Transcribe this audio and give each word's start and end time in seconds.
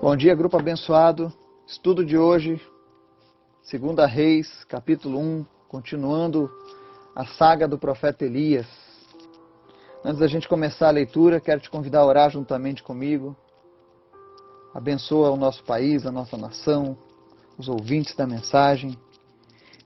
Bom 0.00 0.16
dia, 0.16 0.34
grupo 0.34 0.58
abençoado. 0.58 1.32
Estudo 1.66 2.04
de 2.04 2.18
hoje, 2.18 2.60
2 3.70 4.10
Reis, 4.10 4.64
capítulo 4.64 5.18
1, 5.18 5.46
continuando 5.68 6.50
a 7.16 7.24
saga 7.24 7.66
do 7.66 7.78
profeta 7.78 8.24
Elias. 8.24 8.66
Antes 10.04 10.20
da 10.20 10.26
gente 10.26 10.48
começar 10.48 10.88
a 10.88 10.92
leitura, 10.92 11.40
quero 11.40 11.60
te 11.60 11.70
convidar 11.70 12.00
a 12.00 12.06
orar 12.06 12.30
juntamente 12.30 12.82
comigo. 12.82 13.34
Abençoa 14.74 15.30
o 15.30 15.36
nosso 15.36 15.64
país, 15.64 16.04
a 16.04 16.12
nossa 16.12 16.36
nação, 16.36 16.98
os 17.56 17.68
ouvintes 17.68 18.14
da 18.14 18.26
mensagem. 18.26 18.98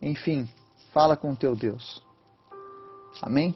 Enfim, 0.02 0.48
fala 0.92 1.16
com 1.16 1.30
o 1.30 1.36
teu 1.36 1.54
Deus. 1.54 2.02
Amém? 3.22 3.54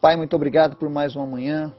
Pai, 0.00 0.16
muito 0.16 0.36
obrigado 0.36 0.76
por 0.76 0.88
mais 0.88 1.16
uma 1.16 1.26
manhã, 1.26 1.74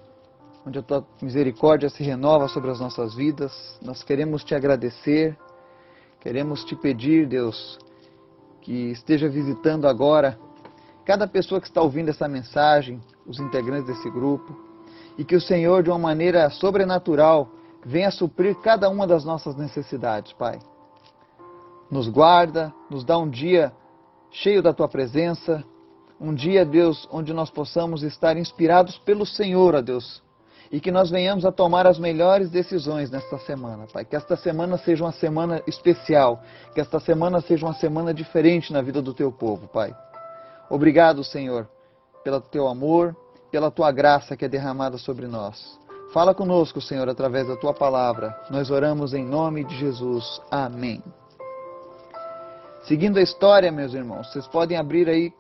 onde 0.66 0.80
a 0.80 0.82
tua 0.82 1.06
misericórdia 1.22 1.90
se 1.90 2.04
renova 2.04 2.48
sobre 2.48 2.72
as 2.72 2.80
nossas 2.80 3.14
vidas. 3.14 3.78
Nós 3.82 4.02
queremos 4.04 4.44
te 4.44 4.56
agradecer, 4.56 5.38
queremos 6.20 6.64
te 6.66 6.76
pedir, 6.76 7.28
Deus, 7.28 7.78
que 8.62 8.92
esteja 8.92 9.30
visitando 9.30 9.88
agora 9.88 10.40
cada 11.06 11.28
pessoa 11.28 11.62
que 11.62 11.68
está 11.68 11.82
ouvindo 11.82 12.10
essa 12.10 12.28
mensagem, 12.28 13.00
os 13.28 13.40
integrantes 13.40 13.86
desse 13.86 14.10
grupo, 14.10 14.60
e 15.18 15.24
que 15.24 15.36
o 15.36 15.42
Senhor, 15.42 15.84
de 15.84 15.90
uma 15.92 16.00
maneira 16.00 16.50
sobrenatural, 16.50 17.48
venha 17.86 18.10
suprir 18.10 18.56
cada 18.56 18.90
uma 18.90 19.06
das 19.06 19.24
nossas 19.24 19.56
necessidades, 19.56 20.34
Pai. 20.34 20.58
Nos 21.92 22.10
guarda, 22.10 22.74
nos 22.90 23.04
dá 23.04 23.16
um 23.20 23.30
dia 23.30 23.72
cheio 24.32 24.64
da 24.64 24.74
tua 24.74 24.88
presença, 24.88 25.64
um 26.20 26.34
dia, 26.34 26.66
Deus, 26.66 27.08
onde 27.12 27.34
nós 27.34 27.52
possamos 27.52 28.02
estar 28.02 28.36
inspirados 28.36 28.98
pelo 28.98 29.26
Senhor, 29.26 29.76
ó 29.76 29.82
Deus, 29.82 30.25
e 30.76 30.80
que 30.82 30.92
nós 30.92 31.10
venhamos 31.10 31.46
a 31.46 31.54
tomar 31.54 31.88
as 31.88 31.98
melhores 31.98 32.50
decisões 32.50 33.10
nesta 33.10 33.38
semana, 33.38 33.88
Pai. 33.94 34.04
Que 34.04 34.14
esta 34.14 34.36
semana 34.36 34.78
seja 34.78 35.06
uma 35.06 35.14
semana 35.14 35.64
especial, 35.66 36.44
que 36.74 36.82
esta 36.82 37.00
semana 37.00 37.40
seja 37.40 37.66
uma 37.66 37.74
semana 37.76 38.14
diferente 38.14 38.74
na 38.74 38.82
vida 38.82 39.02
do 39.02 39.14
teu 39.14 39.32
povo, 39.32 39.70
Pai. 39.70 39.96
Obrigado, 40.70 41.24
Senhor, 41.24 41.66
pelo 42.26 42.42
teu 42.42 42.68
amor, 42.68 43.16
pela 43.50 43.72
tua 43.72 43.90
graça 43.90 44.36
que 44.36 44.44
é 44.44 44.50
derramada 44.50 44.98
sobre 44.98 45.28
nós. 45.28 45.80
Fala 46.12 46.36
conosco, 46.36 46.82
Senhor, 46.82 47.08
através 47.08 47.48
da 47.48 47.56
tua 47.56 47.74
palavra. 47.74 48.38
Nós 48.50 48.70
oramos 48.70 49.14
em 49.14 49.24
nome 49.24 49.64
de 49.64 49.78
Jesus. 49.78 50.42
Amém. 50.52 51.02
Seguindo 52.84 53.18
a 53.18 53.22
história, 53.22 53.72
meus 53.72 53.94
irmãos, 53.94 54.30
vocês 54.30 54.46
podem 54.46 54.78
abrir 54.78 55.08
aí 55.08 55.32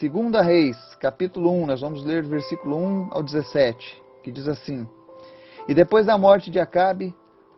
2 0.00 0.46
Reis, 0.46 0.76
capítulo 1.00 1.50
1, 1.50 1.66
nós 1.66 1.80
vamos 1.80 2.04
ler 2.04 2.22
versículo 2.22 2.76
1 2.76 3.08
ao 3.10 3.24
17 3.24 4.03
que 4.24 4.32
diz 4.32 4.48
assim: 4.48 4.88
E 5.68 5.74
depois 5.74 6.06
da 6.06 6.16
morte 6.16 6.50
de 6.50 6.58
Acabe, 6.58 7.14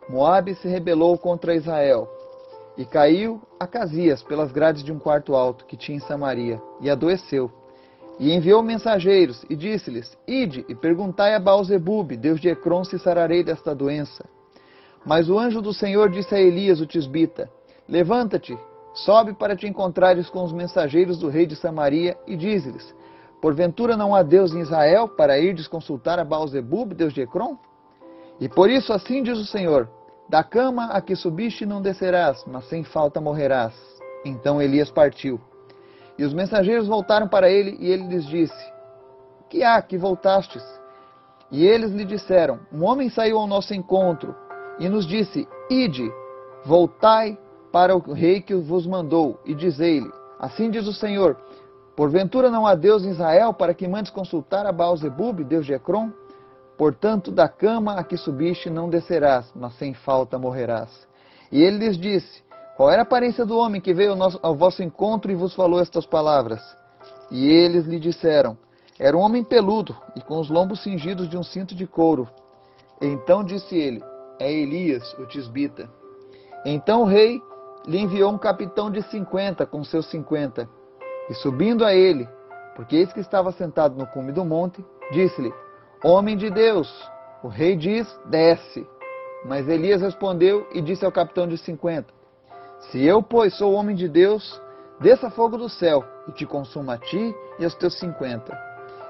Moabe 0.09 0.53
se 0.55 0.67
rebelou 0.67 1.17
contra 1.17 1.55
Israel 1.55 2.07
e 2.77 2.85
caiu 2.85 3.41
a 3.59 3.65
Casias 3.65 4.21
pelas 4.21 4.51
grades 4.51 4.83
de 4.83 4.91
um 4.91 4.99
quarto 4.99 5.33
alto 5.33 5.65
que 5.65 5.75
tinha 5.75 5.97
em 5.97 6.01
Samaria 6.01 6.61
e 6.79 6.89
adoeceu. 6.89 7.51
E 8.19 8.33
enviou 8.33 8.61
mensageiros 8.61 9.45
e 9.49 9.55
disse-lhes: 9.55 10.17
Ide 10.27 10.65
e 10.67 10.75
perguntai 10.75 11.33
a 11.33 11.39
Baalzebub, 11.39 12.15
deus 12.17 12.39
de 12.39 12.49
Ecrom, 12.49 12.83
se 12.83 12.99
sararei 12.99 13.43
desta 13.43 13.73
doença. 13.73 14.25
Mas 15.05 15.29
o 15.29 15.39
anjo 15.39 15.61
do 15.61 15.73
Senhor 15.73 16.09
disse 16.09 16.35
a 16.35 16.39
Elias, 16.39 16.81
o 16.81 16.85
tisbita: 16.85 17.49
Levanta-te, 17.87 18.57
sobe 18.93 19.33
para 19.33 19.55
te 19.55 19.67
encontrares 19.67 20.29
com 20.29 20.43
os 20.43 20.51
mensageiros 20.51 21.19
do 21.19 21.29
rei 21.29 21.45
de 21.45 21.55
Samaria 21.55 22.17
e 22.25 22.35
dize-lhes: 22.35 22.93
Porventura 23.41 23.95
não 23.95 24.15
há 24.15 24.23
Deus 24.23 24.53
em 24.53 24.59
Israel 24.59 25.07
para 25.07 25.39
irdes 25.39 25.67
consultar 25.67 26.19
a 26.19 26.23
Baalzebub, 26.23 26.93
Deus 26.93 27.13
de 27.13 27.21
Ecrom? 27.21 27.55
E 28.39 28.49
por 28.49 28.69
isso 28.69 28.91
assim 28.91 29.21
diz 29.21 29.37
o 29.37 29.45
Senhor: 29.45 29.89
Da 30.27 30.43
cama 30.43 30.85
a 30.85 31.01
que 31.01 31.15
subiste 31.15 31.65
não 31.65 31.81
descerás, 31.81 32.43
mas 32.47 32.67
sem 32.67 32.83
falta 32.83 33.21
morrerás. 33.21 33.73
Então 34.25 34.61
Elias 34.61 34.89
partiu. 34.89 35.39
E 36.17 36.23
os 36.23 36.33
mensageiros 36.33 36.87
voltaram 36.87 37.27
para 37.27 37.49
ele, 37.49 37.77
e 37.79 37.91
ele 37.91 38.07
lhes 38.07 38.25
disse: 38.25 38.73
Que 39.49 39.63
há 39.63 39.81
que 39.81 39.97
voltastes? 39.97 40.63
E 41.51 41.65
eles 41.65 41.91
lhe 41.91 42.05
disseram: 42.05 42.59
Um 42.73 42.83
homem 42.83 43.09
saiu 43.09 43.37
ao 43.37 43.47
nosso 43.47 43.73
encontro 43.73 44.35
e 44.79 44.89
nos 44.89 45.05
disse: 45.05 45.47
Ide, 45.69 46.11
voltai 46.65 47.37
para 47.71 47.95
o 47.95 48.13
rei 48.13 48.41
que 48.41 48.55
vos 48.55 48.87
mandou, 48.87 49.39
e 49.45 49.53
dizei-lhe: 49.53 50.11
Assim 50.39 50.69
diz 50.69 50.87
o 50.87 50.93
Senhor: 50.93 51.37
Porventura 51.97 52.51
não 52.51 52.67
há 52.67 52.75
Deus 52.75 53.03
em 53.03 53.09
Israel 53.09 53.51
para 53.51 53.73
que 53.73 53.87
mandes 53.87 54.11
consultar 54.11 54.67
a 54.67 54.71
Baalzebub, 54.71 55.43
Deus 55.43 55.65
de 55.65 55.73
Ecrom? 55.73 56.11
Portanto, 56.77 57.31
da 57.31 57.49
cama 57.49 57.93
a 57.93 58.03
que 58.03 58.15
subiste 58.15 58.69
não 58.69 58.87
descerás, 58.87 59.51
mas 59.55 59.73
sem 59.79 59.95
falta 59.95 60.37
morrerás. 60.37 61.07
E 61.51 61.59
ele 61.59 61.79
lhes 61.79 61.97
disse: 61.97 62.43
Qual 62.75 62.91
era 62.91 63.01
a 63.01 63.03
aparência 63.03 63.43
do 63.47 63.57
homem 63.57 63.81
que 63.81 63.95
veio 63.95 64.11
ao, 64.11 64.15
nosso, 64.15 64.39
ao 64.43 64.55
vosso 64.55 64.83
encontro 64.83 65.31
e 65.31 65.35
vos 65.35 65.55
falou 65.55 65.79
estas 65.79 66.05
palavras? 66.05 66.61
E 67.31 67.47
eles 67.47 67.87
lhe 67.87 67.99
disseram: 67.99 68.55
Era 68.99 69.17
um 69.17 69.21
homem 69.21 69.43
peludo 69.43 69.97
e 70.15 70.21
com 70.21 70.39
os 70.39 70.51
lombos 70.51 70.83
cingidos 70.83 71.27
de 71.27 71.35
um 71.35 71.41
cinto 71.41 71.73
de 71.73 71.87
couro. 71.87 72.29
Então 73.01 73.43
disse 73.43 73.75
ele: 73.75 74.03
É 74.39 74.53
Elias, 74.53 75.15
o 75.17 75.25
tisbita. 75.25 75.89
Então 76.63 77.01
o 77.01 77.05
rei 77.05 77.41
lhe 77.87 77.97
enviou 77.97 78.31
um 78.31 78.37
capitão 78.37 78.91
de 78.91 79.01
cinquenta 79.01 79.65
com 79.65 79.83
seus 79.83 80.05
cinquenta 80.11 80.69
e 81.29 81.33
subindo 81.33 81.85
a 81.85 81.93
ele, 81.93 82.27
porque 82.75 82.95
eis 82.95 83.11
que 83.11 83.19
estava 83.19 83.51
sentado 83.51 83.95
no 83.95 84.07
cume 84.07 84.31
do 84.31 84.45
monte, 84.45 84.83
disse-lhe: 85.11 85.53
Homem 86.03 86.37
de 86.37 86.49
Deus, 86.49 86.87
o 87.43 87.47
rei 87.47 87.75
diz: 87.75 88.07
Desce. 88.25 88.87
Mas 89.45 89.67
Elias 89.67 90.01
respondeu 90.01 90.67
e 90.73 90.81
disse 90.81 91.05
ao 91.05 91.11
capitão 91.11 91.47
de 91.47 91.57
cinquenta: 91.57 92.13
Se 92.79 93.03
eu, 93.03 93.21
pois, 93.21 93.55
sou 93.57 93.73
homem 93.73 93.95
de 93.95 94.07
Deus, 94.07 94.61
desça 94.99 95.29
fogo 95.29 95.57
do 95.57 95.69
céu 95.69 96.03
e 96.27 96.31
te 96.31 96.45
consuma 96.45 96.93
a 96.93 96.97
ti 96.97 97.35
e 97.59 97.63
aos 97.63 97.75
teus 97.75 97.97
cinquenta. 97.97 98.57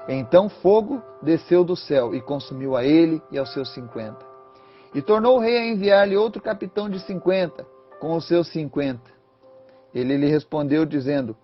Então 0.08 0.48
fogo 0.48 1.02
desceu 1.20 1.62
do 1.62 1.76
céu 1.76 2.14
e 2.14 2.20
consumiu 2.20 2.74
a 2.76 2.84
ele 2.84 3.22
e 3.30 3.38
aos 3.38 3.52
seus 3.52 3.72
cinquenta. 3.74 4.26
E 4.94 5.02
tornou 5.02 5.36
o 5.36 5.40
rei 5.40 5.58
a 5.58 5.66
enviar-lhe 5.66 6.16
outro 6.16 6.40
capitão 6.40 6.88
de 6.88 6.98
cinquenta, 7.00 7.66
com 8.00 8.16
os 8.16 8.26
seus 8.26 8.48
cinquenta. 8.48 9.10
Ele 9.94 10.16
lhe 10.16 10.26
respondeu, 10.26 10.86
dizendo: 10.86 11.36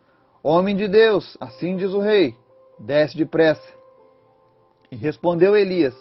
Homem 0.46 0.76
de 0.76 0.86
Deus, 0.86 1.38
assim 1.40 1.74
diz 1.74 1.94
o 1.94 2.00
rei, 2.00 2.36
desce 2.78 3.16
depressa. 3.16 3.66
E 4.92 4.94
respondeu 4.94 5.56
Elias: 5.56 5.94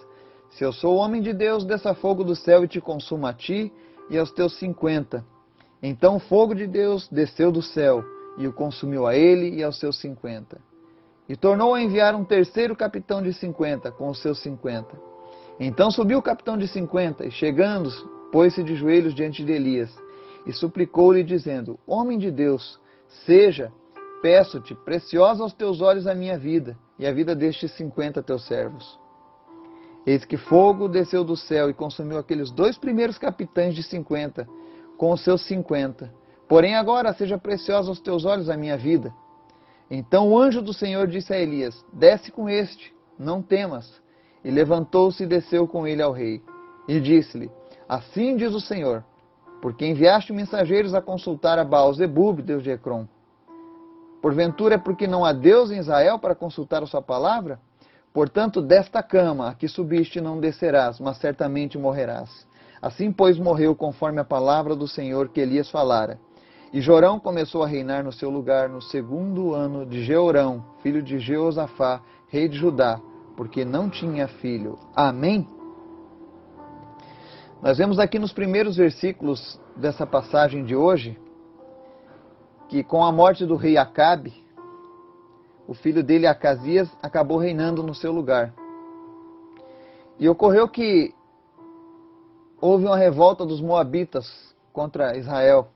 Se 0.49 0.65
eu 0.65 0.73
sou 0.73 0.97
homem 0.97 1.21
de 1.21 1.31
Deus, 1.31 1.63
desça 1.63 1.93
fogo 1.93 2.25
do 2.25 2.35
céu 2.35 2.65
e 2.65 2.67
te 2.67 2.81
consuma 2.81 3.29
a 3.29 3.33
ti 3.33 3.71
e 4.09 4.17
aos 4.17 4.33
teus 4.33 4.59
cinquenta. 4.59 5.23
Então 5.81 6.17
o 6.17 6.19
fogo 6.19 6.53
de 6.53 6.67
Deus 6.67 7.07
desceu 7.07 7.53
do 7.53 7.61
céu 7.61 8.03
e 8.37 8.45
o 8.45 8.51
consumiu 8.51 9.07
a 9.07 9.15
ele 9.15 9.55
e 9.55 9.63
aos 9.63 9.79
seus 9.79 9.97
cinquenta. 10.01 10.59
E 11.29 11.37
tornou 11.37 11.73
a 11.73 11.81
enviar 11.81 12.13
um 12.13 12.25
terceiro 12.25 12.75
capitão 12.75 13.21
de 13.21 13.31
cinquenta 13.31 13.93
com 13.93 14.09
os 14.09 14.21
seus 14.21 14.41
cinquenta. 14.41 14.99
Então 15.57 15.89
subiu 15.89 16.19
o 16.19 16.21
capitão 16.21 16.57
de 16.57 16.67
cinquenta 16.67 17.25
e, 17.25 17.31
chegando, 17.31 17.89
pôs-se 18.29 18.61
de 18.61 18.75
joelhos 18.75 19.15
diante 19.15 19.41
de 19.41 19.53
Elias 19.53 19.89
e 20.45 20.51
suplicou-lhe, 20.51 21.23
dizendo: 21.23 21.79
Homem 21.87 22.17
de 22.17 22.29
Deus, 22.29 22.77
seja 23.25 23.71
Peço-te, 24.23 24.73
preciosa 24.73 25.43
aos 25.43 25.51
teus 25.51 25.81
olhos 25.81 26.07
a 26.07 26.15
minha 26.15 26.37
vida, 26.37 26.77
e 26.97 27.05
a 27.05 27.11
vida 27.11 27.35
destes 27.35 27.73
cinquenta 27.73 28.23
teus 28.23 28.47
servos. 28.47 28.97
Eis 30.07 30.23
que 30.23 30.37
fogo 30.37 30.87
desceu 30.87 31.25
do 31.25 31.35
céu 31.35 31.69
e 31.69 31.73
consumiu 31.73 32.17
aqueles 32.17 32.49
dois 32.49 32.77
primeiros 32.77 33.17
capitães 33.17 33.75
de 33.75 33.83
cinquenta, 33.83 34.47
com 34.97 35.11
os 35.11 35.21
seus 35.25 35.45
cinquenta. 35.45 36.09
Porém 36.47 36.73
agora 36.73 37.11
seja 37.11 37.37
preciosa 37.37 37.89
aos 37.89 37.99
teus 37.99 38.23
olhos 38.23 38.49
a 38.49 38.55
minha 38.55 38.77
vida. 38.77 39.13
Então 39.91 40.29
o 40.29 40.39
anjo 40.39 40.61
do 40.61 40.73
Senhor 40.73 41.05
disse 41.05 41.33
a 41.33 41.37
Elias: 41.37 41.83
Desce 41.91 42.31
com 42.31 42.47
este, 42.47 42.95
não 43.19 43.41
temas. 43.41 44.01
E 44.41 44.49
levantou-se 44.49 45.21
e 45.21 45.27
desceu 45.27 45.67
com 45.67 45.85
ele 45.85 46.01
ao 46.01 46.13
rei. 46.13 46.41
E 46.87 46.97
disse-lhe: 47.01 47.51
Assim 47.89 48.37
diz 48.37 48.53
o 48.53 48.61
Senhor, 48.61 49.03
porque 49.61 49.85
enviaste 49.85 50.31
mensageiros 50.31 50.93
a 50.93 51.01
consultar 51.01 51.59
a 51.59 51.65
Baal-Zebub, 51.65 52.41
Deus 52.41 52.63
de 52.63 52.71
Ecrom. 52.71 53.05
Porventura 54.23 54.75
é 54.75 54.77
porque 54.77 55.05
não 55.05 55.25
há 55.25 55.33
Deus 55.33 55.69
em 55.69 55.79
Israel 55.79 56.17
para 56.17 56.33
consultar 56.33 56.81
a 56.81 56.85
sua 56.85 57.01
palavra? 57.01 57.59
Portanto, 58.13 58.61
desta 58.61 59.03
cama 59.03 59.49
a 59.49 59.53
que 59.53 59.67
subiste 59.67 60.21
não 60.21 60.39
descerás, 60.39 60.97
mas 60.97 61.17
certamente 61.17 61.77
morrerás. 61.77 62.47
Assim, 62.81 63.11
pois, 63.11 63.37
morreu 63.37 63.75
conforme 63.75 64.21
a 64.21 64.23
palavra 64.23 64.77
do 64.77 64.87
Senhor 64.87 65.27
que 65.27 65.41
Elias 65.41 65.69
falara. 65.69 66.17
E 66.71 66.79
Jorão 66.79 67.19
começou 67.19 67.63
a 67.63 67.67
reinar 67.67 68.01
no 68.01 68.13
seu 68.13 68.29
lugar 68.29 68.69
no 68.69 68.81
segundo 68.81 69.53
ano 69.53 69.85
de 69.85 70.05
Jeorão, 70.05 70.63
filho 70.81 71.03
de 71.03 71.19
Jeosafá, 71.19 72.01
rei 72.29 72.47
de 72.47 72.57
Judá, 72.57 73.01
porque 73.35 73.65
não 73.65 73.89
tinha 73.89 74.29
filho. 74.29 74.79
Amém? 74.95 75.45
Nós 77.61 77.77
vemos 77.77 77.99
aqui 77.99 78.17
nos 78.17 78.31
primeiros 78.31 78.77
versículos 78.77 79.59
dessa 79.75 80.07
passagem 80.07 80.63
de 80.63 80.77
hoje 80.77 81.19
que 82.73 82.83
com 82.83 83.03
a 83.03 83.11
morte 83.11 83.45
do 83.45 83.55
rei 83.55 83.77
Acabe, 83.77 84.33
o 85.67 85.75
filho 85.75 86.01
dele 86.03 86.25
Acasias 86.25 86.89
acabou 87.03 87.37
reinando 87.37 87.83
no 87.83 87.93
seu 87.93 88.11
lugar. 88.11 88.51
E 90.17 90.27
ocorreu 90.27 90.67
que 90.67 91.13
houve 92.59 92.85
uma 92.85 92.97
revolta 92.97 93.45
dos 93.45 93.61
Moabitas 93.61 94.55
contra 94.71 95.15
Israel. 95.15 95.67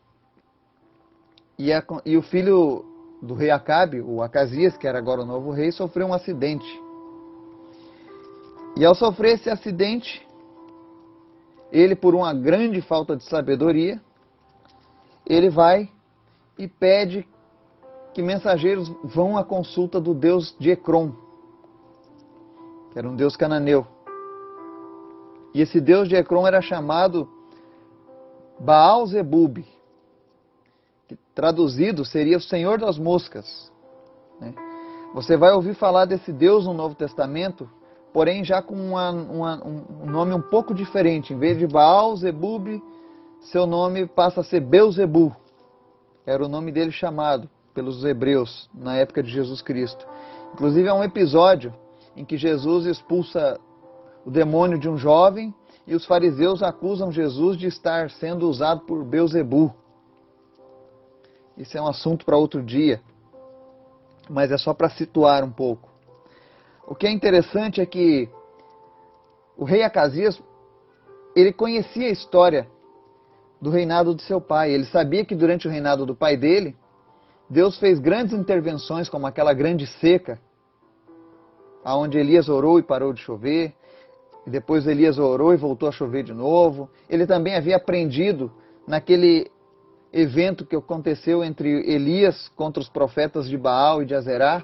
E, 1.56 1.72
a, 1.72 1.84
e 2.04 2.18
o 2.18 2.24
filho 2.24 2.84
do 3.22 3.36
rei 3.36 3.52
Acabe, 3.52 4.02
o 4.02 4.24
Acasias, 4.24 4.76
que 4.76 4.88
era 4.88 4.98
agora 4.98 5.22
o 5.22 5.26
novo 5.26 5.52
rei, 5.52 5.72
sofreu 5.72 6.08
um 6.08 6.14
acidente. 6.16 6.82
E 8.76 8.84
ao 8.84 8.96
sofrer 8.96 9.36
esse 9.36 9.52
acidente, 9.52 10.28
ele, 11.72 11.96
por 11.96 12.16
uma 12.16 12.34
grande 12.34 12.82
falta 12.82 13.16
de 13.16 13.24
sabedoria, 13.24 14.02
ele 15.28 15.52
vai 15.52 15.92
e 16.57 16.68
pede 16.68 17.27
que 18.13 18.21
mensageiros 18.21 18.89
vão 19.04 19.38
à 19.38 19.44
consulta 19.44 20.01
do 20.01 20.13
deus 20.13 20.56
de 20.59 20.71
Ecrom, 20.71 21.12
que 22.92 22.98
era 22.98 23.07
um 23.07 23.15
deus 23.15 23.36
cananeu. 23.36 23.86
E 25.54 25.62
esse 25.62 25.80
deus 25.80 26.09
de 26.09 26.15
Ecrom 26.15 26.48
era 26.48 26.62
chamado 26.62 27.30
Baal 28.59 29.06
Zebub, 29.06 29.63
que 31.07 31.15
traduzido 31.36 32.04
seria 32.04 32.38
o 32.38 32.42
Senhor 32.42 32.80
das 32.80 32.98
Moscas. 32.98 33.71
Né? 34.39 34.54
Você 35.13 35.38
vai 35.38 35.51
ouvir 35.51 35.75
falar 35.75 36.06
desse 36.06 36.31
Deus 36.31 36.65
no 36.65 36.74
Novo 36.74 36.95
Testamento, 36.95 37.69
porém 38.12 38.44
já 38.44 38.62
com 38.62 38.75
uma, 38.75 39.12
uma, 39.12 39.63
um 39.65 40.06
nome 40.06 40.33
um 40.33 40.42
pouco 40.42 40.74
diferente. 40.74 41.33
Em 41.33 41.38
vez 41.38 41.57
de 41.57 41.68
Baal 41.68 42.15
Zebub, 42.15 42.81
seu 43.42 43.65
nome 43.65 44.07
passa 44.07 44.42
a 44.42 44.44
ser 44.44 44.59
Beuzebu. 44.59 45.36
Era 46.28 46.44
o 46.44 46.50
nome 46.50 46.74
dele 46.74 46.92
chamado 46.92 47.50
pelos 47.74 48.04
hebreus 48.04 48.70
na 48.74 48.98
época 48.98 49.24
de 49.24 49.32
Jesus 49.32 49.62
Cristo. 49.62 50.06
Inclusive, 50.54 50.90
há 50.90 50.94
um 50.94 51.04
episódio 51.04 51.74
em 52.18 52.26
que 52.26 52.36
Jesus 52.36 52.86
expulsa 52.86 53.58
o 54.26 54.30
demônio 54.30 54.78
de 54.78 54.90
um 54.90 54.98
jovem 54.98 55.56
e 55.88 55.96
os 55.96 56.06
fariseus 56.06 56.62
acusam 56.62 57.14
Jesus 57.14 57.56
de 57.56 57.68
estar 57.68 58.10
sendo 58.10 58.50
usado 58.50 58.82
por 58.82 59.06
Beuzebu. 59.06 59.74
Isso 61.58 61.78
é 61.78 61.82
um 61.82 61.88
assunto 61.88 62.26
para 62.26 62.36
outro 62.36 62.62
dia, 62.62 63.02
mas 64.30 64.52
é 64.52 64.58
só 64.58 64.74
para 64.74 64.90
situar 64.90 65.46
um 65.46 65.52
pouco. 65.52 65.90
O 66.86 66.94
que 66.94 67.08
é 67.08 67.12
interessante 67.12 67.80
é 67.80 67.86
que 67.86 68.28
o 69.56 69.64
rei 69.64 69.82
Acasias, 69.82 70.42
ele 71.34 71.54
conhecia 71.54 72.08
a 72.08 72.12
história 72.12 72.68
do 73.62 73.69
reinado 73.69 74.15
de 74.15 74.21
seu 74.24 74.39
pai. 74.39 74.71
Ele 74.71 74.86
sabia 74.86 75.25
que 75.25 75.36
durante 75.36 75.68
o 75.68 75.71
reinado 75.71 76.06
do 76.06 76.15
pai 76.15 76.38
dele, 76.38 76.75
Deus 77.50 77.77
fez 77.80 78.00
grandes 78.00 78.33
intervenções, 78.33 79.09
como 79.09 79.25
aquela 79.25 79.54
grande 79.54 79.88
seca, 79.88 80.39
aonde 81.83 82.18
Elias 82.18 82.50
orou 82.50 82.80
e 82.80 82.83
parou 82.83 83.13
de 83.13 83.21
chover. 83.21 83.74
E 84.45 84.50
depois 84.50 84.88
Elias 84.88 85.18
orou 85.18 85.54
e 85.54 85.57
voltou 85.57 85.89
a 85.89 85.92
chover 85.92 86.24
de 86.24 86.33
novo. 86.33 86.89
Ele 87.09 87.25
também 87.25 87.56
havia 87.56 87.75
aprendido 87.75 88.51
naquele 88.88 89.51
evento 90.12 90.65
que 90.65 90.75
aconteceu 90.75 91.44
entre 91.44 91.69
Elias 91.89 92.50
contra 92.56 92.81
os 92.81 92.89
profetas 92.89 93.48
de 93.48 93.57
Baal 93.57 94.01
e 94.01 94.06
de 94.06 94.15
Azerá, 94.15 94.63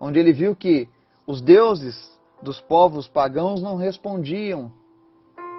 onde 0.00 0.18
ele 0.18 0.32
viu 0.32 0.54
que 0.54 0.88
os 1.26 1.40
deuses 1.40 2.12
dos 2.40 2.60
povos 2.60 3.06
pagãos 3.08 3.62
não 3.62 3.76
respondiam 3.76 4.72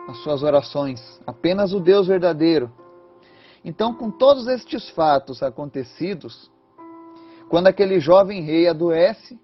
às 0.07 0.17
suas 0.23 0.43
orações, 0.43 1.21
apenas 1.25 1.73
o 1.73 1.79
Deus 1.79 2.07
verdadeiro. 2.07 2.71
Então, 3.63 3.93
com 3.93 4.11
todos 4.11 4.47
estes 4.47 4.89
fatos 4.89 5.41
acontecidos, 5.41 6.51
quando 7.49 7.67
aquele 7.67 7.99
jovem 7.99 8.41
rei 8.41 8.67
adoece, 8.67 9.39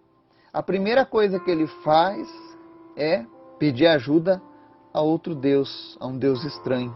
a 0.52 0.62
primeira 0.62 1.06
coisa 1.06 1.40
que 1.40 1.50
ele 1.50 1.68
faz 1.84 2.28
é 2.96 3.26
pedir 3.58 3.88
ajuda 3.88 4.42
a 4.94 5.02
outro 5.02 5.36
Deus, 5.36 5.98
a 6.00 6.08
um 6.08 6.18
Deus 6.18 6.44
estranho. 6.44 6.96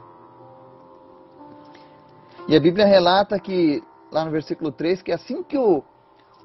E 2.47 2.57
a 2.57 2.59
Bíblia 2.59 2.85
relata 2.85 3.39
que, 3.39 3.81
lá 4.11 4.25
no 4.25 4.31
versículo 4.31 4.71
3, 4.71 5.01
que 5.01 5.11
assim 5.11 5.43
que 5.43 5.57
o, 5.57 5.83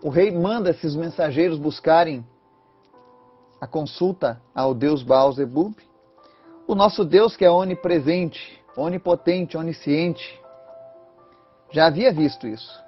o 0.03 0.11
rei 0.11 0.31
manda 0.31 0.71
esses 0.71 0.95
mensageiros 0.95 1.59
buscarem 1.59 2.25
a 3.61 3.67
consulta 3.67 4.41
ao 4.55 4.73
Deus 4.73 5.03
Baal 5.03 5.33
Zebub, 5.33 5.75
o 6.69 6.75
nosso 6.75 7.03
Deus 7.03 7.35
que 7.35 7.47
é 7.47 7.51
onipresente, 7.51 8.63
onipotente, 8.77 9.57
onisciente, 9.57 10.39
já 11.71 11.87
havia 11.87 12.13
visto 12.13 12.47
isso. 12.47 12.87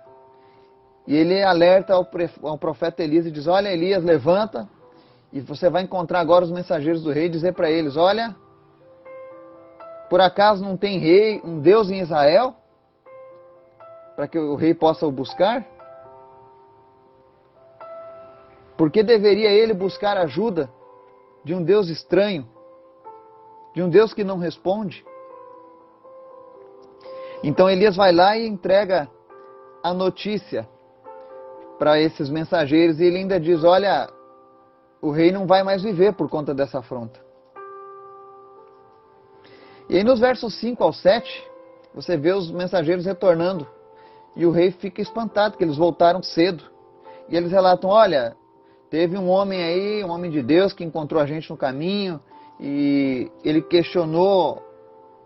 E 1.06 1.16
ele 1.16 1.42
alerta 1.42 1.94
ao 1.94 2.58
profeta 2.58 3.02
Elias 3.02 3.24
e 3.24 3.30
diz: 3.30 3.46
Olha, 3.46 3.70
Elias, 3.70 4.04
levanta, 4.04 4.68
e 5.32 5.40
você 5.40 5.70
vai 5.70 5.82
encontrar 5.82 6.20
agora 6.20 6.44
os 6.44 6.52
mensageiros 6.52 7.02
do 7.02 7.10
rei 7.10 7.24
e 7.24 7.30
dizer 7.30 7.54
para 7.54 7.70
eles: 7.70 7.96
Olha, 7.96 8.36
por 10.10 10.20
acaso 10.20 10.62
não 10.62 10.76
tem 10.76 10.98
rei, 10.98 11.40
um 11.42 11.58
Deus 11.58 11.90
em 11.90 12.00
Israel? 12.00 12.54
Para 14.14 14.28
que 14.28 14.38
o 14.38 14.56
rei 14.56 14.74
possa 14.74 15.06
o 15.06 15.10
buscar? 15.10 15.66
Por 18.76 18.90
que 18.90 19.02
deveria 19.02 19.50
ele 19.50 19.72
buscar 19.72 20.18
ajuda 20.18 20.68
de 21.42 21.54
um 21.54 21.62
Deus 21.62 21.88
estranho? 21.88 22.46
De 23.75 23.82
um 23.82 23.88
Deus 23.88 24.12
que 24.12 24.25
não 24.25 24.38
responde? 24.38 25.05
Então 27.43 27.70
Elias 27.70 27.96
vai 27.96 28.12
lá 28.12 28.37
e 28.37 28.46
entrega 28.46 29.08
a 29.82 29.94
notícia 29.94 30.69
para 31.78 31.99
esses 31.99 32.28
mensageiros 32.28 33.00
e 33.00 33.05
ele 33.05 33.19
ainda 33.19 33.40
diz: 33.40 33.64
Olha, 33.64 34.11
o 35.00 35.11
rei 35.11 35.32
não 35.32 35.46
vai 35.46 35.62
mais 35.62 35.82
viver 35.82 36.12
por 36.12 36.28
conta 36.28 36.55
dessa 36.55 36.81
afronta. 36.81 37.20
E 39.88 39.96
aí 39.96 40.05
nos 40.05 40.20
versos 40.20 40.55
5 40.61 40.84
ao 40.84 40.93
7, 40.93 41.50
você 41.94 42.16
vê 42.16 42.32
os 42.32 42.50
mensageiros 42.50 43.06
retornando. 43.06 43.66
E 44.37 44.46
o 44.46 44.52
rei 44.52 44.70
fica 44.70 45.02
espantado, 45.02 45.56
que 45.56 45.64
eles 45.64 45.76
voltaram 45.76 46.23
cedo. 46.23 46.62
E 47.28 47.37
eles 47.37 47.50
relatam: 47.50 47.90
olha, 47.90 48.37
teve 48.90 49.16
um 49.16 49.28
homem 49.28 49.62
aí, 49.62 50.05
um 50.05 50.11
homem 50.11 50.31
de 50.31 50.43
Deus, 50.43 50.73
que 50.73 50.84
encontrou 50.84 51.20
a 51.20 51.26
gente 51.26 51.50
no 51.50 51.56
caminho. 51.56 52.20
E 52.60 53.30
ele 53.42 53.62
questionou 53.62 54.62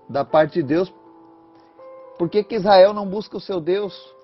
da 0.08 0.24
parte 0.24 0.54
de 0.54 0.62
Deus 0.62 0.92
por 2.18 2.28
que, 2.28 2.44
que 2.44 2.54
Israel 2.54 2.92
não 2.92 3.06
busca 3.06 3.36
o 3.36 3.40
seu 3.40 3.60
Deus. 3.60 4.14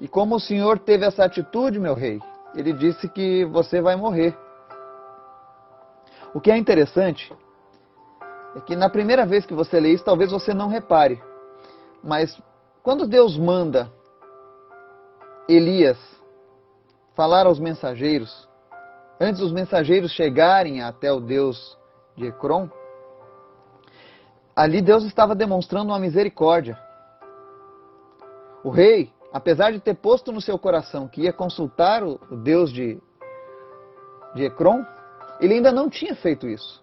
E 0.00 0.08
como 0.08 0.36
o 0.36 0.40
Senhor 0.40 0.78
teve 0.78 1.04
essa 1.04 1.24
atitude, 1.24 1.78
meu 1.78 1.94
rei? 1.94 2.18
ele 2.56 2.72
disse 2.72 3.08
que 3.08 3.44
você 3.44 3.80
vai 3.80 3.94
morrer. 3.96 4.36
O 6.34 6.40
que 6.40 6.50
é 6.50 6.56
interessante 6.56 7.32
é 8.56 8.60
que 8.60 8.74
na 8.74 8.88
primeira 8.88 9.26
vez 9.26 9.44
que 9.44 9.54
você 9.54 9.78
lê 9.78 9.92
isso, 9.92 10.04
talvez 10.04 10.30
você 10.30 10.54
não 10.54 10.68
repare. 10.68 11.22
Mas 12.02 12.40
quando 12.82 13.06
Deus 13.06 13.36
manda 13.36 13.92
Elias 15.46 15.98
falar 17.14 17.46
aos 17.46 17.60
mensageiros, 17.60 18.45
antes 19.20 19.40
dos 19.40 19.52
mensageiros 19.52 20.12
chegarem 20.12 20.82
até 20.82 21.12
o 21.12 21.20
Deus 21.20 21.76
de 22.16 22.26
Ecrom, 22.26 22.68
ali 24.54 24.80
Deus 24.80 25.04
estava 25.04 25.34
demonstrando 25.34 25.90
uma 25.90 25.98
misericórdia. 25.98 26.78
O 28.64 28.70
rei 28.70 29.12
apesar 29.36 29.70
de 29.70 29.78
ter 29.78 29.94
posto 29.94 30.32
no 30.32 30.40
seu 30.40 30.58
coração 30.58 31.06
que 31.06 31.22
ia 31.22 31.32
consultar 31.32 32.02
o, 32.02 32.18
Deus 32.42 32.72
de, 32.72 32.98
de 34.34 34.50
ele 35.40 35.54
ainda 35.54 35.70
não 35.70 35.90
tinha 35.90 36.14
feito 36.14 36.48
isso. 36.48 36.82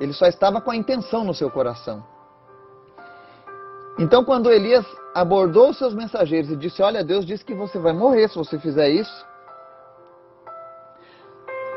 Ele 0.00 0.12
só 0.12 0.26
estava 0.26 0.60
com 0.60 0.72
a 0.72 0.76
intenção 0.76 1.22
no 1.22 1.32
seu 1.32 1.48
coração. 1.48 2.04
Então, 3.96 4.24
quando 4.24 4.50
Elias 4.50 4.84
abordou 5.14 5.70
os 5.70 5.78
seus 5.78 5.94
mensageiros 5.94 6.50
e 6.50 6.56
disse: 6.56 6.82
Olha, 6.82 7.04
Deus 7.04 7.24
disse 7.24 7.44
que 7.44 7.54
você 7.54 7.78
vai 7.78 7.92
morrer 7.92 8.28
se 8.28 8.34
você 8.34 8.58
fizer 8.58 8.88
isso. 8.88 9.26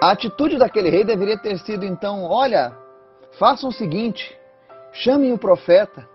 A 0.05 0.11
atitude 0.11 0.59
daquele 0.59 0.91
rei 0.91 1.03
deveria 1.03 1.35
ter 1.35 1.57
sido: 1.57 1.83
então, 1.83 2.25
olha, 2.25 2.77
façam 3.39 3.69
o 3.69 3.73
seguinte, 3.73 4.37
chamem 4.91 5.33
o 5.33 5.37
profeta. 5.37 6.07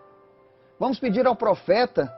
Vamos 0.78 1.00
pedir 1.00 1.26
ao 1.26 1.34
profeta 1.34 2.08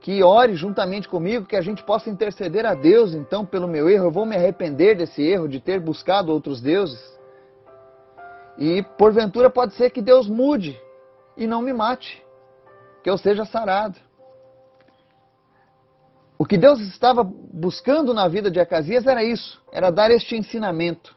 que 0.00 0.22
ore 0.22 0.54
juntamente 0.54 1.08
comigo, 1.08 1.44
que 1.44 1.56
a 1.56 1.60
gente 1.60 1.82
possa 1.82 2.08
interceder 2.08 2.64
a 2.64 2.74
Deus, 2.74 3.14
então, 3.14 3.44
pelo 3.44 3.66
meu 3.66 3.90
erro. 3.90 4.04
Eu 4.04 4.10
vou 4.12 4.24
me 4.24 4.36
arrepender 4.36 4.96
desse 4.96 5.20
erro 5.20 5.48
de 5.48 5.58
ter 5.58 5.80
buscado 5.80 6.30
outros 6.30 6.60
deuses. 6.60 7.02
E, 8.56 8.84
porventura, 8.96 9.50
pode 9.50 9.74
ser 9.74 9.90
que 9.90 10.00
Deus 10.00 10.28
mude 10.28 10.80
e 11.36 11.48
não 11.48 11.62
me 11.62 11.72
mate, 11.72 12.24
que 13.02 13.10
eu 13.10 13.18
seja 13.18 13.44
sarado. 13.44 13.98
O 16.42 16.44
que 16.44 16.58
Deus 16.58 16.80
estava 16.80 17.22
buscando 17.22 18.12
na 18.12 18.26
vida 18.26 18.50
de 18.50 18.58
Acasias 18.58 19.06
era 19.06 19.22
isso, 19.22 19.62
era 19.70 19.90
dar 19.90 20.10
este 20.10 20.36
ensinamento. 20.36 21.16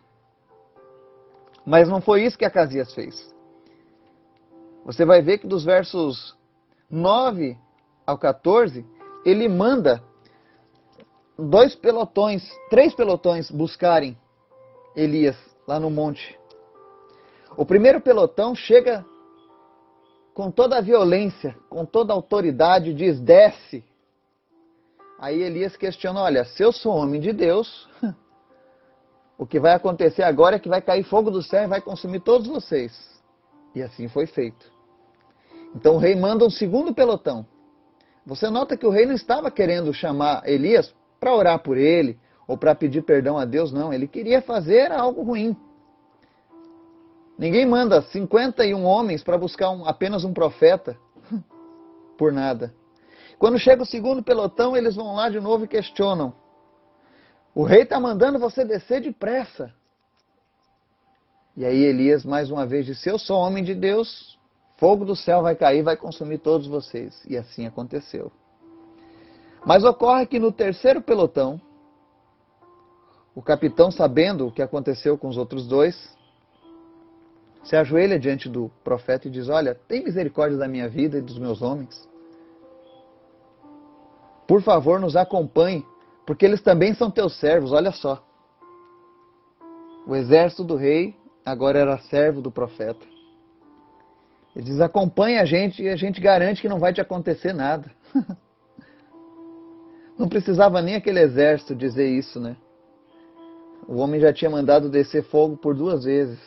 Mas 1.66 1.90
não 1.90 2.00
foi 2.00 2.24
isso 2.24 2.38
que 2.38 2.46
Acasias 2.46 2.94
fez. 2.94 3.34
Você 4.86 5.04
vai 5.04 5.24
ver 5.24 5.40
que 5.40 5.48
dos 5.48 5.66
versos 5.66 6.38
9 6.92 7.58
ao 8.06 8.20
14, 8.20 8.86
ele 9.26 9.50
manda 9.50 10.00
dois 11.40 11.74
pelotões, 11.74 12.48
três 12.70 12.94
pelotões 12.94 13.50
buscarem 13.50 14.16
Elias 14.96 15.38
lá 15.68 15.80
no 15.80 15.90
monte. 15.90 16.38
O 17.58 17.66
primeiro 17.66 18.00
pelotão 18.00 18.54
chega 18.54 19.04
com 20.36 20.52
toda 20.52 20.78
a 20.78 20.82
violência, 20.82 21.58
com 21.68 21.84
toda 21.84 22.14
a 22.14 22.16
autoridade, 22.16 22.94
diz: 22.94 23.20
desce. 23.20 23.84
Aí 25.20 25.42
Elias 25.42 25.76
questiona: 25.76 26.22
olha, 26.22 26.46
se 26.46 26.62
eu 26.62 26.72
sou 26.72 26.96
homem 26.96 27.22
de 27.22 27.32
Deus, 27.32 27.88
o 29.38 29.46
que 29.46 29.60
vai 29.60 29.74
acontecer 29.74 30.24
agora 30.24 30.58
é 30.58 30.60
que 30.60 30.70
vai 30.70 30.82
cair 30.82 31.04
fogo 31.04 31.32
do 31.32 31.42
céu 31.42 31.64
e 31.64 31.68
vai 31.68 31.82
consumir 31.82 32.20
todos 32.22 32.48
vocês. 32.48 32.94
E 33.74 33.82
assim 33.82 34.08
foi 34.08 34.26
feito. 34.26 34.72
Então 35.76 35.96
o 35.96 35.98
rei 35.98 36.16
manda 36.16 36.46
um 36.46 36.50
segundo 36.50 36.94
pelotão. 36.94 37.46
Você 38.26 38.50
nota 38.50 38.78
que 38.78 38.86
o 38.86 38.90
rei 38.90 39.06
não 39.06 39.14
estava 39.14 39.52
querendo 39.52 39.94
chamar 39.94 40.48
Elias 40.48 40.94
para 41.20 41.36
orar 41.36 41.60
por 41.60 41.78
ele 41.78 42.18
ou 42.48 42.58
para 42.58 42.74
pedir 42.74 43.04
perdão 43.04 43.38
a 43.38 43.46
Deus, 43.46 43.72
não. 43.72 43.94
Ele 43.94 44.08
queria 44.08 44.42
fazer 44.42 44.92
algo 44.92 45.22
ruim. 45.22 45.56
Ninguém 47.38 47.66
manda 47.66 48.02
51 48.02 48.84
homens 48.84 49.22
para 49.22 49.38
buscar 49.38 49.70
um, 49.70 49.86
apenas 49.86 50.24
um 50.24 50.34
profeta 50.34 50.98
por 52.18 52.32
nada. 52.32 52.74
Quando 53.38 53.60
chega 53.60 53.84
o 53.84 53.86
segundo 53.86 54.24
pelotão, 54.24 54.76
eles 54.76 54.96
vão 54.96 55.14
lá 55.14 55.30
de 55.30 55.40
novo 55.40 55.66
e 55.66 55.68
questionam. 55.68 56.34
O 57.54 57.64
rei 57.64 57.84
está 57.84 58.00
mandando 58.00 58.40
você 58.40 58.66
descer 58.66 59.02
depressa. 59.02 59.74
E 61.56 61.66
aí 61.66 61.84
Elias 61.84 62.26
mais 62.26 62.52
uma 62.52 62.66
vez 62.66 62.86
disse: 62.86 63.10
Eu 63.10 63.18
sou 63.18 63.38
homem 63.38 63.64
de 63.64 63.74
Deus, 63.74 64.38
fogo 64.78 65.06
do 65.06 65.16
céu 65.16 65.42
vai 65.42 65.56
cair, 65.56 65.84
vai 65.84 65.96
consumir 65.96 66.40
todos 66.40 66.68
vocês. 66.68 67.24
E 67.26 67.38
assim 67.38 67.66
aconteceu. 67.66 68.32
Mas 69.66 69.84
ocorre 69.84 70.26
que 70.26 70.38
no 70.38 70.52
terceiro 70.52 71.02
pelotão, 71.02 71.60
o 73.34 73.42
capitão, 73.42 73.90
sabendo 73.90 74.48
o 74.48 74.52
que 74.52 74.62
aconteceu 74.62 75.18
com 75.18 75.28
os 75.28 75.38
outros 75.38 75.68
dois, 75.68 76.16
se 77.64 77.76
ajoelha 77.76 78.20
diante 78.20 78.48
do 78.48 78.70
profeta 78.84 79.28
e 79.28 79.32
diz: 79.32 79.50
Olha, 79.50 79.76
tem 79.88 80.04
misericórdia 80.04 80.58
da 80.58 80.68
minha 80.68 80.88
vida 80.88 81.18
e 81.18 81.22
dos 81.22 81.38
meus 81.38 81.62
homens. 81.62 82.08
Por 84.48 84.62
favor, 84.62 85.00
nos 85.00 85.16
acompanhe, 85.16 85.86
porque 86.26 86.46
eles 86.46 86.62
também 86.62 86.94
são 86.94 87.10
teus 87.10 87.40
servos, 87.40 87.72
olha 87.72 87.92
só. 87.92 88.24
O 90.08 90.16
exército 90.16 90.64
do 90.64 90.76
rei 90.76 91.16
agora 91.44 91.80
era 91.80 91.98
servo 91.98 92.42
do 92.42 92.52
profeta. 92.52 93.06
Ele 94.56 94.66
diz: 94.66 94.80
acompanhe 94.80 95.38
a 95.38 95.46
gente 95.46 95.84
e 95.84 95.90
a 95.90 95.96
gente 95.96 96.22
garante 96.22 96.62
que 96.62 96.70
não 96.70 96.80
vai 96.80 96.94
te 96.94 97.02
acontecer 97.02 97.54
nada. 97.54 97.92
não 100.18 100.30
precisava 100.30 100.82
nem 100.82 100.96
aquele 100.96 101.20
exército 101.20 101.76
dizer 101.76 102.08
isso, 102.08 102.40
né? 102.40 102.56
O 103.88 103.98
homem 103.98 104.20
já 104.20 104.32
tinha 104.32 104.50
mandado 104.50 104.90
descer 104.90 105.24
fogo 105.24 105.58
por 105.58 105.76
duas 105.76 106.06
vezes. 106.06 106.40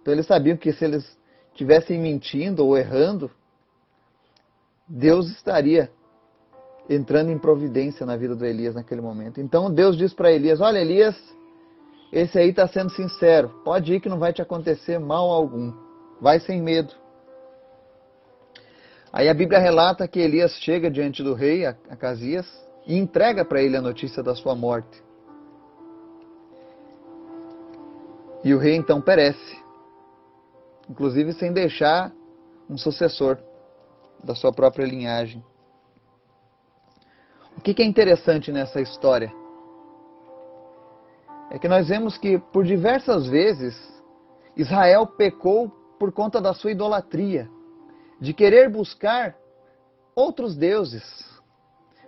Então 0.00 0.14
eles 0.14 0.26
sabiam 0.26 0.56
que 0.56 0.72
se 0.72 0.84
eles 0.84 1.18
estivessem 1.50 1.98
mentindo 1.98 2.64
ou 2.64 2.78
errando, 2.78 3.30
Deus 4.86 5.28
estaria 5.30 5.90
entrando 6.88 7.30
em 7.30 7.38
providência 7.38 8.06
na 8.06 8.16
vida 8.16 8.34
do 8.34 8.44
Elias 8.44 8.74
naquele 8.74 9.00
momento. 9.00 9.40
Então 9.40 9.72
Deus 9.72 9.96
diz 9.96 10.12
para 10.14 10.32
Elias: 10.32 10.60
Olha, 10.60 10.78
Elias, 10.78 11.16
esse 12.12 12.38
aí 12.38 12.50
está 12.50 12.66
sendo 12.66 12.90
sincero. 12.90 13.48
Pode 13.64 13.94
ir 13.94 14.00
que 14.00 14.08
não 14.08 14.18
vai 14.18 14.32
te 14.32 14.42
acontecer 14.42 14.98
mal 14.98 15.30
algum. 15.30 15.72
Vai 16.20 16.40
sem 16.40 16.62
medo. 16.62 16.94
Aí 19.12 19.28
a 19.28 19.34
Bíblia 19.34 19.58
relata 19.58 20.06
que 20.06 20.20
Elias 20.20 20.52
chega 20.60 20.90
diante 20.90 21.22
do 21.22 21.34
rei, 21.34 21.64
Acasias, 21.64 22.46
e 22.86 22.96
entrega 22.96 23.44
para 23.44 23.62
ele 23.62 23.76
a 23.76 23.80
notícia 23.80 24.22
da 24.22 24.34
sua 24.34 24.54
morte. 24.54 25.02
E 28.44 28.54
o 28.54 28.58
rei 28.58 28.76
então 28.76 29.00
perece 29.00 29.66
inclusive 30.88 31.32
sem 31.32 31.52
deixar 31.52 32.12
um 32.68 32.78
sucessor 32.78 33.38
da 34.22 34.34
sua 34.34 34.52
própria 34.52 34.84
linhagem. 34.84 35.44
O 37.66 37.74
que 37.74 37.82
é 37.82 37.84
interessante 37.84 38.52
nessa 38.52 38.80
história? 38.80 39.34
É 41.50 41.58
que 41.58 41.66
nós 41.66 41.88
vemos 41.88 42.16
que 42.16 42.38
por 42.38 42.64
diversas 42.64 43.26
vezes 43.26 43.76
Israel 44.56 45.04
pecou 45.04 45.68
por 45.98 46.12
conta 46.12 46.40
da 46.40 46.54
sua 46.54 46.70
idolatria, 46.70 47.50
de 48.20 48.32
querer 48.32 48.70
buscar 48.70 49.36
outros 50.14 50.54
deuses, 50.54 51.02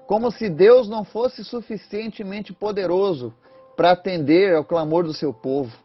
como 0.07 0.31
se 0.31 0.49
Deus 0.49 0.89
não 0.89 1.03
fosse 1.03 1.43
suficientemente 1.43 2.53
poderoso 2.53 3.35
para 3.77 3.91
atender 3.91 4.55
ao 4.55 4.65
clamor 4.65 5.03
do 5.03 5.13
seu 5.13 5.35
povo. 5.35 5.77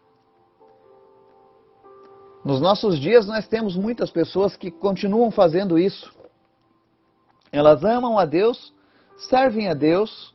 Nos 2.45 2.61
nossos 2.61 2.99
dias, 2.99 3.25
nós 3.25 3.47
temos 3.47 3.75
muitas 3.75 4.11
pessoas 4.11 4.55
que 4.55 4.69
continuam 4.69 5.31
fazendo 5.31 5.79
isso. 5.79 6.13
Elas 7.51 7.83
amam 7.83 8.19
a 8.19 8.25
Deus, 8.25 8.71
servem 9.17 9.69
a 9.69 9.73
Deus, 9.73 10.33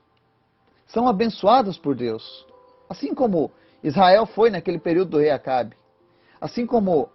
são 0.86 1.06
abençoadas 1.06 1.76
por 1.76 1.94
Deus. 1.94 2.46
Assim 2.88 3.14
como 3.14 3.50
Israel 3.82 4.26
foi 4.26 4.50
naquele 4.50 4.78
período 4.78 5.10
do 5.10 5.18
rei 5.18 5.30
Acabe. 5.30 5.76
Assim 6.40 6.66
como 6.66 7.08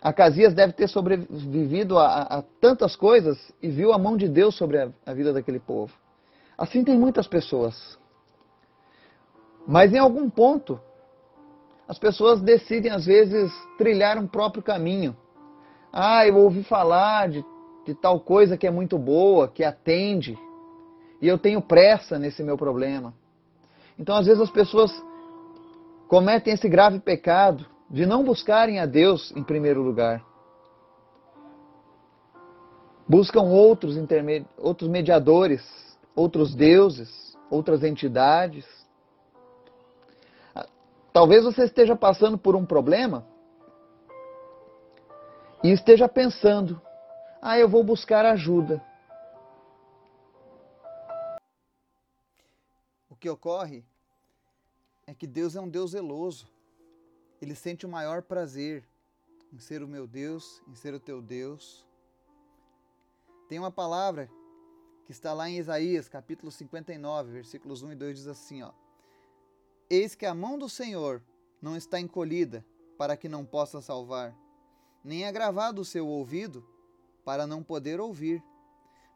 Acasias 0.00 0.54
deve 0.54 0.72
ter 0.72 0.88
sobrevivido 0.88 1.98
a, 1.98 2.22
a, 2.22 2.42
tantas 2.60 2.94
coisas 2.96 3.52
e 3.62 3.68
viu 3.68 3.92
a 3.92 3.98
mão 3.98 4.16
de 4.16 4.28
Deus 4.28 4.56
sobre 4.56 4.78
a, 4.78 4.90
a 5.04 5.12
vida 5.12 5.32
daquele 5.32 5.58
povo. 5.58 5.92
Assim 6.56 6.84
tem 6.84 6.98
muitas 6.98 7.26
pessoas. 7.26 7.98
Mas 9.66 9.92
em 9.92 9.98
algum 9.98 10.30
ponto, 10.30 10.80
as 11.86 11.98
pessoas 11.98 12.40
decidem, 12.40 12.90
às 12.90 13.06
vezes, 13.06 13.52
trilhar 13.76 14.18
um 14.18 14.26
próprio 14.26 14.62
caminho. 14.62 15.16
Ah, 15.92 16.26
eu 16.26 16.36
ouvi 16.36 16.62
falar 16.62 17.28
de, 17.28 17.44
de 17.86 17.94
tal 17.94 18.20
coisa 18.20 18.56
que 18.56 18.66
é 18.66 18.70
muito 18.70 18.98
boa, 18.98 19.48
que 19.48 19.64
atende, 19.64 20.38
e 21.20 21.28
eu 21.28 21.38
tenho 21.38 21.60
pressa 21.60 22.18
nesse 22.18 22.42
meu 22.42 22.56
problema. 22.56 23.14
Então, 23.98 24.16
às 24.16 24.26
vezes, 24.26 24.40
as 24.40 24.50
pessoas 24.50 24.92
cometem 26.08 26.54
esse 26.54 26.68
grave 26.68 27.00
pecado 27.00 27.66
de 27.90 28.06
não 28.06 28.22
buscarem 28.22 28.78
a 28.78 28.86
Deus 28.86 29.32
em 29.36 29.42
primeiro 29.42 29.82
lugar. 29.82 30.24
Buscam 33.08 33.42
outros, 33.42 33.96
outros 34.58 34.88
mediadores, 34.88 35.62
outros 36.14 36.54
deuses, 36.54 37.36
outras 37.50 37.82
entidades 37.82 38.66
Talvez 41.18 41.42
você 41.42 41.64
esteja 41.64 41.96
passando 41.96 42.38
por 42.38 42.54
um 42.54 42.64
problema 42.64 43.26
e 45.64 45.72
esteja 45.72 46.08
pensando: 46.08 46.80
ah, 47.42 47.58
eu 47.58 47.68
vou 47.68 47.82
buscar 47.82 48.24
ajuda. 48.24 48.80
Que 53.18 53.28
ocorre 53.28 53.84
é 55.06 55.14
que 55.14 55.26
Deus 55.26 55.56
é 55.56 55.60
um 55.60 55.68
Deus 55.68 55.90
zeloso. 55.90 56.50
Ele 57.40 57.54
sente 57.54 57.84
o 57.84 57.88
maior 57.88 58.22
prazer 58.22 58.88
em 59.52 59.58
ser 59.58 59.82
o 59.82 59.88
meu 59.88 60.06
Deus, 60.06 60.62
em 60.68 60.74
ser 60.74 60.94
o 60.94 61.00
teu 61.00 61.20
Deus. 61.20 61.86
Tem 63.48 63.58
uma 63.58 63.70
palavra 63.70 64.30
que 65.06 65.12
está 65.12 65.32
lá 65.32 65.48
em 65.48 65.56
Isaías, 65.56 66.08
capítulo 66.08 66.52
59, 66.52 67.32
versículos 67.32 67.82
1 67.82 67.92
e 67.92 67.94
2 67.96 68.16
diz 68.16 68.26
assim, 68.26 68.62
ó: 68.62 68.72
Eis 69.88 70.14
que 70.14 70.26
a 70.26 70.34
mão 70.34 70.58
do 70.58 70.68
Senhor 70.68 71.22
não 71.62 71.76
está 71.76 71.98
encolhida 71.98 72.64
para 72.98 73.16
que 73.16 73.28
não 73.28 73.46
possa 73.46 73.80
salvar, 73.80 74.36
nem 75.02 75.24
é 75.24 75.32
gravado 75.32 75.80
o 75.80 75.84
seu 75.84 76.06
ouvido 76.06 76.62
para 77.24 77.46
não 77.46 77.62
poder 77.62 78.00
ouvir. 78.00 78.42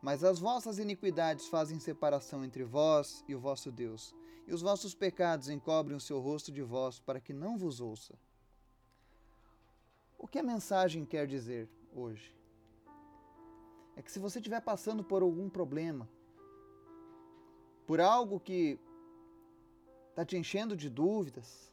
Mas 0.02 0.24
as 0.24 0.40
vossas 0.40 0.80
iniquidades 0.80 1.46
fazem 1.46 1.78
separação 1.78 2.44
entre 2.44 2.64
vós 2.64 3.24
e 3.28 3.36
o 3.36 3.40
vosso 3.40 3.70
Deus, 3.70 4.12
e 4.48 4.52
os 4.52 4.60
vossos 4.60 4.96
pecados 4.96 5.48
encobrem 5.48 5.96
o 5.96 6.00
seu 6.00 6.18
rosto 6.18 6.50
de 6.50 6.60
vós 6.60 6.98
para 6.98 7.20
que 7.20 7.32
não 7.32 7.56
vos 7.56 7.80
ouça. 7.80 8.18
O 10.18 10.26
que 10.26 10.40
a 10.40 10.42
mensagem 10.42 11.06
quer 11.06 11.28
dizer 11.28 11.70
hoje? 11.94 12.34
É 13.94 14.02
que 14.02 14.10
se 14.10 14.18
você 14.18 14.40
estiver 14.40 14.60
passando 14.60 15.04
por 15.04 15.22
algum 15.22 15.48
problema, 15.48 16.08
por 17.86 18.00
algo 18.00 18.40
que 18.40 18.80
está 20.10 20.24
te 20.24 20.36
enchendo 20.36 20.76
de 20.76 20.90
dúvidas, 20.90 21.72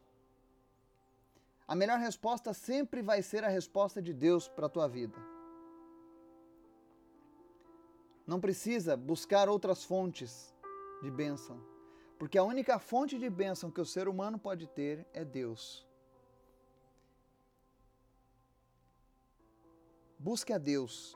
a 1.68 1.74
melhor 1.74 1.98
resposta 1.98 2.54
sempre 2.54 3.02
vai 3.02 3.24
ser 3.24 3.44
a 3.44 3.48
resposta 3.48 4.00
de 4.02 4.14
Deus 4.14 4.48
para 4.48 4.68
a 4.68 4.70
tua 4.70 4.88
vida. 4.88 5.29
Não 8.30 8.40
precisa 8.40 8.96
buscar 8.96 9.50
outras 9.50 9.84
fontes 9.84 10.54
de 11.02 11.10
bênção, 11.10 11.60
porque 12.20 12.38
a 12.38 12.44
única 12.44 12.78
fonte 12.78 13.18
de 13.18 13.28
bênção 13.28 13.72
que 13.72 13.82
o 13.82 13.86
ser 13.86 14.08
humano 14.08 14.38
pode 14.38 14.68
ter 14.68 15.04
é 15.16 15.26
Deus. 15.26 15.84
Busque 20.20 20.54
a 20.54 20.60
Deus. 20.60 21.16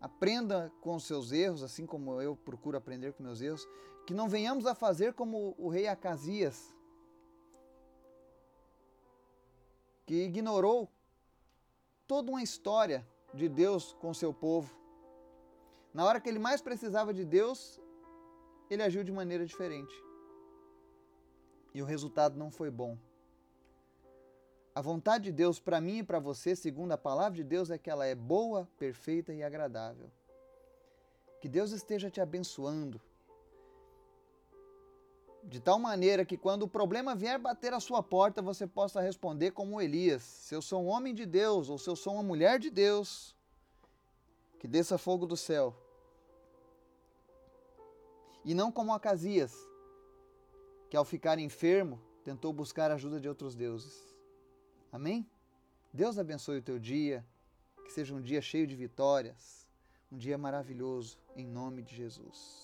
Aprenda 0.00 0.72
com 0.80 0.94
os 0.94 1.02
seus 1.02 1.32
erros, 1.32 1.64
assim 1.64 1.84
como 1.84 2.22
eu 2.22 2.36
procuro 2.36 2.76
aprender 2.78 3.12
com 3.12 3.24
meus 3.24 3.40
erros, 3.40 3.66
que 4.06 4.14
não 4.14 4.28
venhamos 4.28 4.66
a 4.66 4.74
fazer 4.76 5.14
como 5.14 5.52
o 5.58 5.68
rei 5.68 5.88
Acasias, 5.88 6.72
que 10.06 10.22
ignorou 10.22 10.88
toda 12.06 12.30
uma 12.30 12.40
história 12.40 13.04
de 13.34 13.48
Deus 13.48 13.92
com 13.94 14.14
seu 14.14 14.32
povo. 14.32 14.78
Na 15.98 16.04
hora 16.04 16.20
que 16.20 16.28
ele 16.28 16.38
mais 16.38 16.60
precisava 16.62 17.12
de 17.12 17.24
Deus, 17.24 17.80
ele 18.70 18.84
agiu 18.84 19.02
de 19.02 19.10
maneira 19.10 19.44
diferente. 19.44 19.92
E 21.74 21.82
o 21.82 21.84
resultado 21.84 22.38
não 22.38 22.52
foi 22.52 22.70
bom. 22.70 22.96
A 24.72 24.80
vontade 24.80 25.24
de 25.24 25.32
Deus 25.32 25.58
para 25.58 25.80
mim 25.80 25.98
e 25.98 26.02
para 26.04 26.20
você, 26.20 26.54
segundo 26.54 26.92
a 26.92 26.96
palavra 26.96 27.34
de 27.34 27.42
Deus, 27.42 27.68
é 27.68 27.76
que 27.76 27.90
ela 27.90 28.06
é 28.06 28.14
boa, 28.14 28.68
perfeita 28.78 29.34
e 29.34 29.42
agradável. 29.42 30.08
Que 31.40 31.48
Deus 31.48 31.72
esteja 31.72 32.08
te 32.08 32.20
abençoando. 32.20 33.00
De 35.42 35.58
tal 35.58 35.80
maneira 35.80 36.24
que 36.24 36.36
quando 36.36 36.62
o 36.62 36.68
problema 36.68 37.16
vier 37.16 37.40
bater 37.40 37.74
a 37.74 37.80
sua 37.80 38.04
porta, 38.04 38.40
você 38.40 38.68
possa 38.68 39.00
responder 39.00 39.50
como 39.50 39.80
Elias: 39.80 40.22
se 40.22 40.54
eu 40.54 40.62
sou 40.62 40.80
um 40.80 40.86
homem 40.86 41.12
de 41.12 41.26
Deus 41.26 41.68
ou 41.68 41.76
se 41.76 41.90
eu 41.90 41.96
sou 41.96 42.14
uma 42.14 42.22
mulher 42.22 42.60
de 42.60 42.70
Deus, 42.70 43.34
que 44.60 44.68
desça 44.68 44.96
fogo 44.96 45.26
do 45.26 45.36
céu. 45.36 45.87
E 48.48 48.54
não 48.54 48.72
como 48.72 48.94
Acasias, 48.94 49.54
que 50.88 50.96
ao 50.96 51.04
ficar 51.04 51.38
enfermo 51.38 52.00
tentou 52.24 52.50
buscar 52.50 52.90
a 52.90 52.94
ajuda 52.94 53.20
de 53.20 53.28
outros 53.28 53.54
deuses. 53.54 54.16
Amém? 54.90 55.28
Deus 55.92 56.18
abençoe 56.18 56.56
o 56.56 56.62
teu 56.62 56.78
dia, 56.78 57.22
que 57.84 57.92
seja 57.92 58.14
um 58.14 58.22
dia 58.22 58.40
cheio 58.40 58.66
de 58.66 58.74
vitórias, 58.74 59.68
um 60.10 60.16
dia 60.16 60.38
maravilhoso, 60.38 61.18
em 61.36 61.46
nome 61.46 61.82
de 61.82 61.94
Jesus. 61.94 62.56